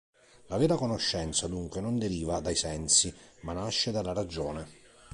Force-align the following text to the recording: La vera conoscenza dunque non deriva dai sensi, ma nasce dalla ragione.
La 0.47 0.57
vera 0.57 0.77
conoscenza 0.77 1.45
dunque 1.45 1.79
non 1.79 1.99
deriva 1.99 2.39
dai 2.39 2.55
sensi, 2.55 3.13
ma 3.41 3.53
nasce 3.53 3.91
dalla 3.91 4.13
ragione. 4.13 4.67